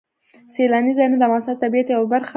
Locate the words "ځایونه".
0.97-1.17